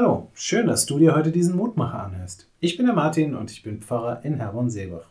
[0.00, 2.46] Hallo, schön, dass du dir heute diesen Mutmacher anhörst.
[2.60, 5.08] Ich bin der Martin und ich bin Pfarrer in Herborn-Seebach.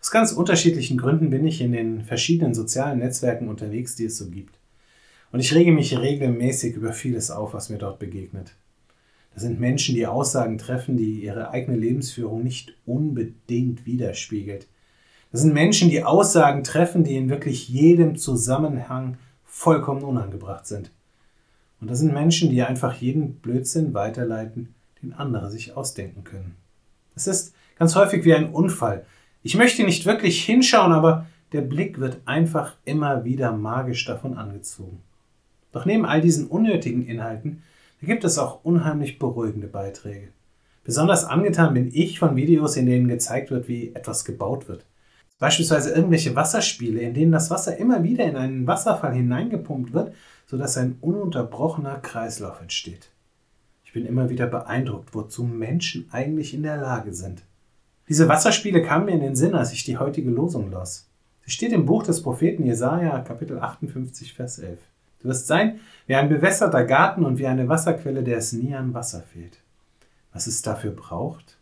[0.00, 4.30] Aus ganz unterschiedlichen Gründen bin ich in den verschiedenen sozialen Netzwerken unterwegs, die es so
[4.30, 4.60] gibt.
[5.32, 8.54] Und ich rege mich regelmäßig über vieles auf, was mir dort begegnet.
[9.34, 14.68] Das sind Menschen, die Aussagen treffen, die ihre eigene Lebensführung nicht unbedingt widerspiegelt.
[15.32, 20.92] Das sind Menschen, die Aussagen treffen, die in wirklich jedem Zusammenhang vollkommen unangebracht sind.
[21.80, 26.56] Und das sind Menschen, die einfach jeden Blödsinn weiterleiten, den andere sich ausdenken können.
[27.14, 29.06] Es ist ganz häufig wie ein Unfall.
[29.42, 35.00] Ich möchte nicht wirklich hinschauen, aber der Blick wird einfach immer wieder magisch davon angezogen.
[35.72, 37.62] Doch neben all diesen unnötigen Inhalten
[38.02, 40.28] gibt es auch unheimlich beruhigende Beiträge.
[40.84, 44.84] Besonders angetan bin ich von Videos, in denen gezeigt wird, wie etwas gebaut wird.
[45.40, 50.14] Beispielsweise irgendwelche Wasserspiele, in denen das Wasser immer wieder in einen Wasserfall hineingepumpt wird,
[50.46, 53.08] sodass ein ununterbrochener Kreislauf entsteht.
[53.82, 57.42] Ich bin immer wieder beeindruckt, wozu Menschen eigentlich in der Lage sind.
[58.06, 61.08] Diese Wasserspiele kamen mir in den Sinn, als ich die heutige Losung las.
[61.46, 64.78] Sie steht im Buch des Propheten Jesaja, Kapitel 58, Vers 11.
[65.20, 68.92] Du wirst sein wie ein bewässerter Garten und wie eine Wasserquelle, der es nie an
[68.92, 69.62] Wasser fehlt.
[70.34, 71.56] Was es dafür braucht?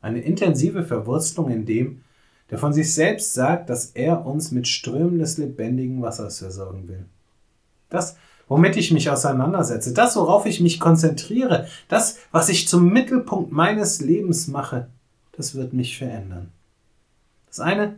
[0.00, 2.02] Eine intensive Verwurzelung in dem,
[2.50, 7.04] der von sich selbst sagt, dass er uns mit Strömen des lebendigen Wassers versorgen will.
[7.90, 8.16] Das,
[8.48, 14.00] womit ich mich auseinandersetze, das, worauf ich mich konzentriere, das, was ich zum Mittelpunkt meines
[14.00, 14.88] Lebens mache,
[15.32, 16.50] das wird mich verändern.
[17.46, 17.96] Das eine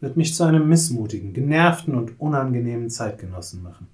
[0.00, 3.88] wird mich zu einem missmutigen, genervten und unangenehmen Zeitgenossen machen.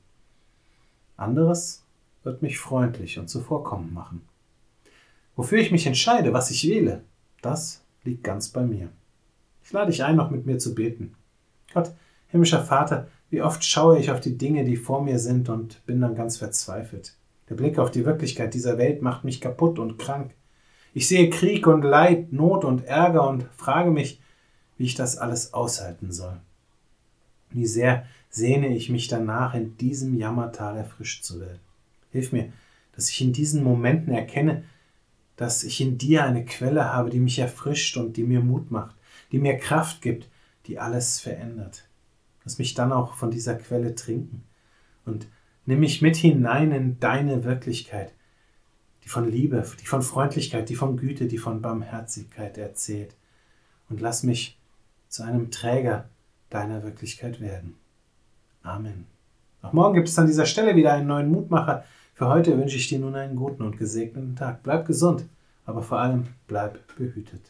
[1.17, 1.83] Anderes
[2.25, 4.23] wird mich freundlich und zuvorkommend machen.
[5.37, 7.03] Wofür ich mich entscheide, was ich wähle,
[7.41, 8.89] das liegt ganz bei mir.
[9.73, 11.15] Ich lade dich ein, noch mit mir zu beten.
[11.73, 11.95] Gott,
[12.29, 15.99] himmlischer Vater, wie oft schaue ich auf die Dinge, die vor mir sind und bin
[15.99, 17.17] dann ganz verzweifelt.
[17.49, 20.35] Der Blick auf die Wirklichkeit dieser Welt macht mich kaputt und krank.
[20.93, 24.21] Ich sehe Krieg und Leid, Not und Ärger und frage mich,
[24.77, 26.39] wie ich das alles aushalten soll.
[27.49, 31.61] Wie sehr sehne ich mich danach, in diesem Jammertal erfrischt zu werden.
[32.11, 32.53] Hilf mir,
[32.95, 34.65] dass ich in diesen Momenten erkenne,
[35.37, 38.97] dass ich in dir eine Quelle habe, die mich erfrischt und die mir Mut macht,
[39.33, 40.29] die mir Kraft gibt,
[40.67, 41.89] die alles verändert.
[42.45, 44.45] Lass mich dann auch von dieser Quelle trinken
[45.05, 45.27] und
[45.67, 48.13] nimm mich mit hinein in deine Wirklichkeit,
[49.05, 53.17] die von Liebe, die von Freundlichkeit, die von Güte, die von Barmherzigkeit erzählt.
[53.89, 54.59] Und lass mich
[55.09, 56.09] zu einem Träger
[56.51, 57.77] deiner Wirklichkeit werden.
[58.63, 59.07] Amen.
[59.61, 61.85] Auch morgen gibt es an dieser Stelle wieder einen neuen Mutmacher.
[62.15, 64.63] Für heute wünsche ich dir nun einen guten und gesegneten Tag.
[64.63, 65.25] Bleib gesund,
[65.65, 67.41] aber vor allem bleib behütet.